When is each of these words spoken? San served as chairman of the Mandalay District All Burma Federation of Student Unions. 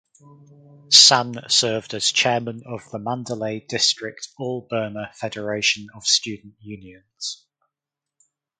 San 0.89 1.47
served 1.47 1.93
as 1.93 2.11
chairman 2.11 2.63
of 2.65 2.81
the 2.91 2.97
Mandalay 2.97 3.59
District 3.69 4.27
All 4.39 4.65
Burma 4.67 5.11
Federation 5.13 5.89
of 5.93 6.05
Student 6.07 6.55
Unions. 6.59 7.45